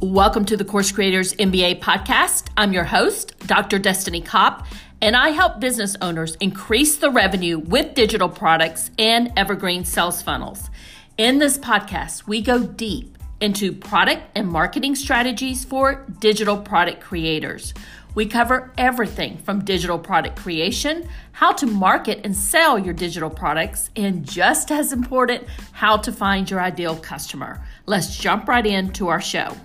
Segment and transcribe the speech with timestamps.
[0.00, 2.50] Welcome to the Course Creators MBA podcast.
[2.56, 3.80] I'm your host, Dr.
[3.80, 4.64] Destini Copp,
[5.02, 10.70] and I help business owners increase the revenue with digital products and evergreen sales funnels.
[11.16, 17.74] In this podcast, we go deep into product and marketing strategies for digital product creators.
[18.14, 23.90] We cover everything from digital product creation, how to market and sell your digital products,
[23.96, 27.66] and just as important, how to find your ideal customer.
[27.86, 29.56] Let's jump right into our show.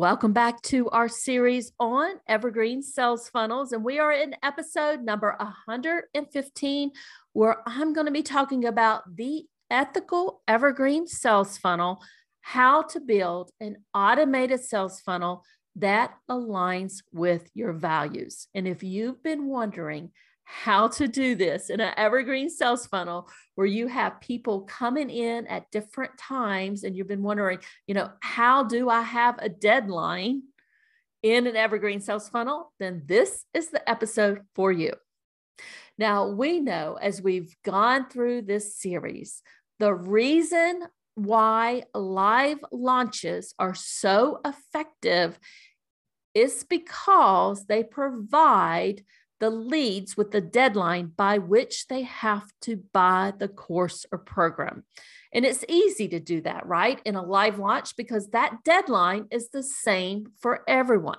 [0.00, 3.72] Welcome back to our series on evergreen sales funnels.
[3.72, 6.90] And we are in episode number 115,
[7.34, 12.00] where I'm going to be talking about the ethical evergreen sales funnel,
[12.40, 15.44] how to build an automated sales funnel
[15.76, 18.48] that aligns with your values.
[18.54, 20.12] And if you've been wondering
[20.52, 25.46] how to do this in an evergreen sales funnel where you have people coming in
[25.46, 30.42] at different times and you've been wondering, you know, how do I have a deadline
[31.22, 32.72] in an evergreen sales funnel?
[32.80, 34.92] Then this is the episode for you.
[35.98, 39.42] Now, we know as we've gone through this series,
[39.78, 40.82] the reason
[41.14, 45.38] why live launches are so effective
[46.34, 49.04] is because they provide
[49.40, 54.84] the leads with the deadline by which they have to buy the course or program.
[55.32, 57.00] And it's easy to do that, right?
[57.04, 61.18] In a live launch, because that deadline is the same for everyone.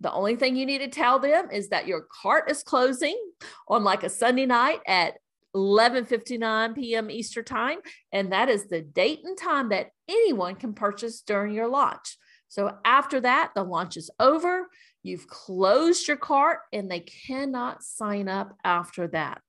[0.00, 3.18] The only thing you need to tell them is that your cart is closing
[3.66, 5.14] on like a Sunday night at
[5.56, 7.10] 11:59 p.m.
[7.10, 7.78] Eastern Time,
[8.12, 12.18] and that is the date and time that anyone can purchase during your launch.
[12.48, 14.68] So after that, the launch is over.
[15.02, 19.40] You've closed your cart and they cannot sign up after that.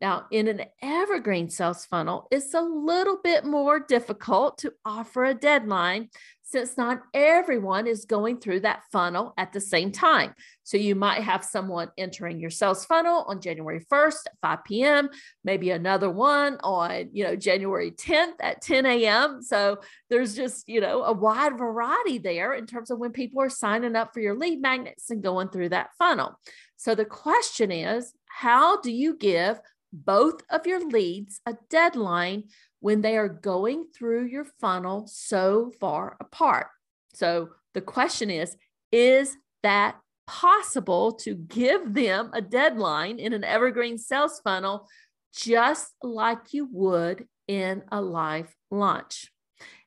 [0.00, 5.34] Now, in an evergreen sales funnel, it's a little bit more difficult to offer a
[5.34, 6.10] deadline
[6.42, 10.32] since not everyone is going through that funnel at the same time.
[10.62, 15.08] So you might have someone entering your sales funnel on January 1st at 5 p.m.,
[15.42, 19.42] maybe another one on, you know, January 10th at 10 a.m.
[19.42, 19.78] So
[20.08, 23.96] there's just, you know, a wide variety there in terms of when people are signing
[23.96, 26.38] up for your lead magnets and going through that funnel.
[26.76, 29.58] So the question is, how do you give
[30.04, 32.44] both of your leads a deadline
[32.80, 36.68] when they are going through your funnel so far apart.
[37.14, 38.56] So the question is
[38.92, 39.96] Is that
[40.26, 44.88] possible to give them a deadline in an evergreen sales funnel
[45.34, 49.30] just like you would in a live launch?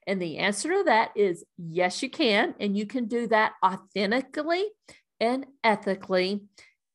[0.07, 2.55] And the answer to that is yes, you can.
[2.59, 4.65] And you can do that authentically
[5.19, 6.41] and ethically,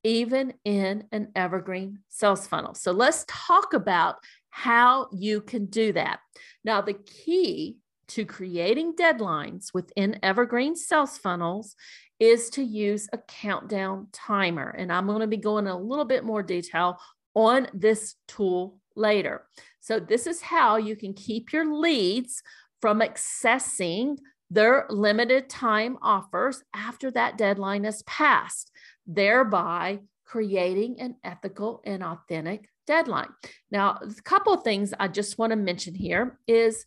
[0.05, 2.75] even in an evergreen sales funnel.
[2.75, 4.17] So let's talk about
[4.51, 6.21] how you can do that.
[6.63, 7.79] Now, the key
[8.09, 11.75] to creating deadlines within evergreen sales funnels
[12.21, 14.69] is to use a countdown timer.
[14.71, 16.99] And I'm going to be going a little bit more detail
[17.35, 19.47] on this tool later.
[19.81, 22.43] So, this is how you can keep your leads
[22.81, 24.19] from accessing
[24.51, 28.71] their limited time offers after that deadline is passed,
[29.07, 33.29] thereby creating an ethical and authentic deadline.
[33.71, 36.85] Now, a couple of things I just want to mention here is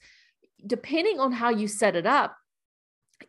[0.66, 2.36] depending on how you set it up,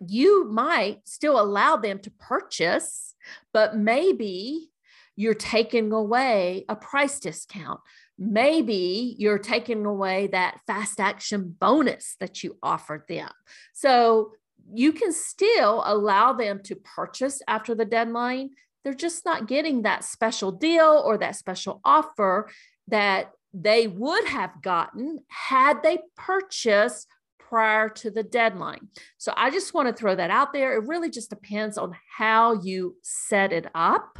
[0.01, 3.15] you might still allow them to purchase,
[3.53, 4.71] but maybe
[5.17, 7.81] you're taking away a price discount.
[8.19, 13.31] Maybe you're taking away that fast action bonus that you offered them.
[13.73, 14.33] So
[14.73, 18.51] you can still allow them to purchase after the deadline
[18.85, 22.49] they're just not getting that special deal or that special offer
[22.89, 27.09] that they would have gotten had they purchased
[27.39, 28.89] prior to the deadline.
[29.17, 30.75] So I just want to throw that out there.
[30.75, 34.19] It really just depends on how you set it up,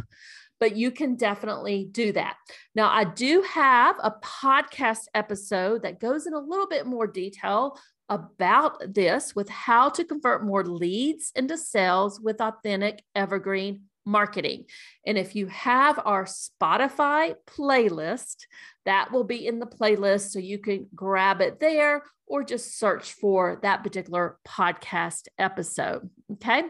[0.59, 2.37] but you can definitely do that.
[2.75, 7.79] Now, I do have a podcast episode that goes in a little bit more detail
[8.09, 14.65] about this with how to convert more leads into sales with authentic evergreen marketing.
[15.07, 18.47] And if you have our Spotify playlist,
[18.87, 20.31] that will be in the playlist.
[20.31, 26.09] So you can grab it there or just search for that particular podcast episode.
[26.33, 26.65] Okay.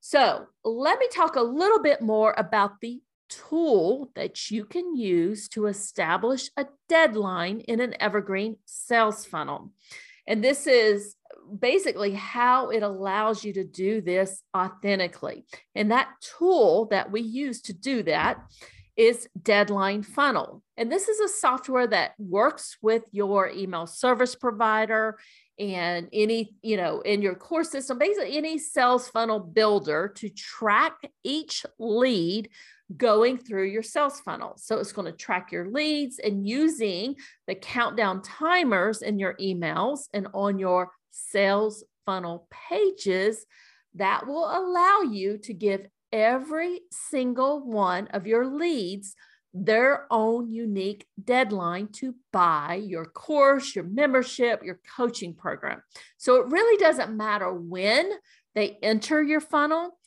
[0.00, 5.48] So let me talk a little bit more about the tool that you can use
[5.48, 9.72] to establish a deadline in an evergreen sales funnel.
[10.26, 11.16] And this is
[11.58, 15.44] basically how it allows you to do this authentically.
[15.74, 16.08] And that
[16.38, 18.38] tool that we use to do that
[18.96, 20.62] is Deadline Funnel.
[20.76, 25.18] And this is a software that works with your email service provider
[25.58, 30.94] and any, you know, in your core system, basically any sales funnel builder to track
[31.24, 32.50] each lead
[32.96, 34.54] going through your sales funnel.
[34.56, 37.16] So it's going to track your leads and using
[37.46, 43.46] the countdown timers in your emails and on your sales funnel pages
[43.94, 49.14] that will allow you to give every single one of your leads
[49.54, 55.82] their own unique deadline to buy your course, your membership, your coaching program.
[56.16, 58.10] So it really doesn't matter when
[58.54, 59.98] they enter your funnel.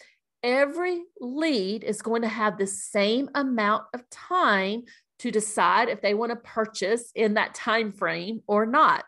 [0.42, 4.84] Every lead is going to have the same amount of time
[5.20, 9.06] to decide if they want to purchase in that time frame or not.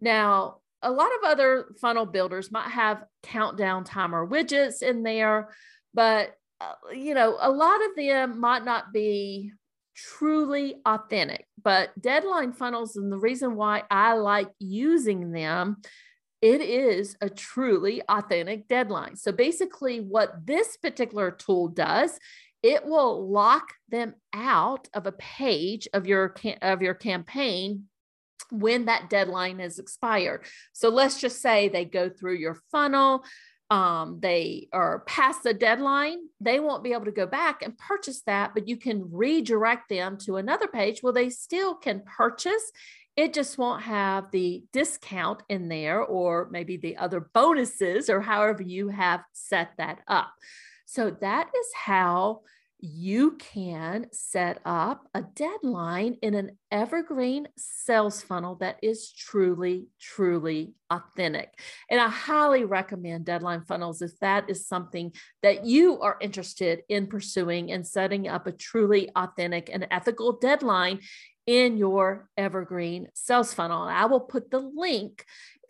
[0.00, 5.50] Now, a lot of other funnel builders might have countdown timer widgets in there,
[5.92, 9.50] but uh, you know, a lot of them might not be
[9.96, 11.44] truly authentic.
[11.62, 15.78] But deadline funnels, and the reason why I like using them,
[16.40, 19.16] it is a truly authentic deadline.
[19.16, 22.16] So basically, what this particular tool does,
[22.62, 27.88] it will lock them out of a page of your of your campaign
[28.50, 30.44] when that deadline is expired.
[30.72, 33.24] So let's just say they go through your funnel,
[33.70, 38.22] um, they are past the deadline, they won't be able to go back and purchase
[38.26, 42.70] that, but you can redirect them to another page where they still can purchase.
[43.16, 48.62] It just won't have the discount in there, or maybe the other bonuses, or however
[48.62, 50.32] you have set that up.
[50.84, 52.42] So that is how
[52.86, 60.74] you can set up a deadline in an evergreen sales funnel that is truly, truly
[60.90, 61.58] authentic.
[61.90, 65.12] And I highly recommend deadline funnels if that is something
[65.42, 71.00] that you are interested in pursuing and setting up a truly authentic and ethical deadline
[71.46, 73.82] in your evergreen sales funnel.
[73.82, 75.24] I will put the link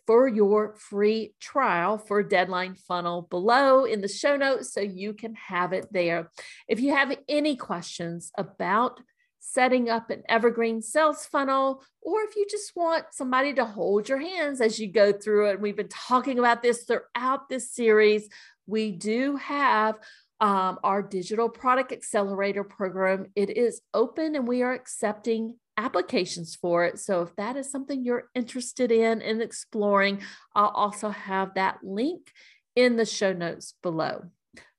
[0.07, 5.35] for your free trial for Deadline Funnel below in the show notes so you can
[5.35, 6.31] have it there.
[6.69, 9.01] If you have any questions about
[9.41, 14.19] setting up an evergreen sales funnel, or if you just want somebody to hold your
[14.19, 18.29] hands as you go through it, we've been talking about this throughout this series.
[18.67, 19.97] We do have
[20.41, 23.27] um, our digital product accelerator program.
[23.35, 26.99] It is open and we are accepting applications for it.
[26.99, 30.23] So if that is something you're interested in and exploring,
[30.55, 32.33] I'll also have that link
[32.75, 34.25] in the show notes below.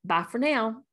[0.03, 0.83] Bye for now.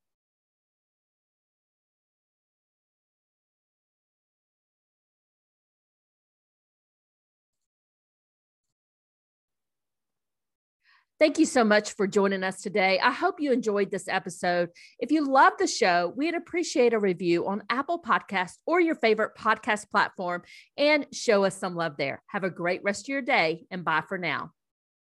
[11.21, 12.99] Thank you so much for joining us today.
[12.99, 14.71] I hope you enjoyed this episode.
[14.99, 19.37] If you love the show, we'd appreciate a review on Apple Podcast or your favorite
[19.39, 20.43] podcast platform
[20.77, 22.21] and show us some love there.
[22.27, 24.51] Have a great rest of your day and bye for now.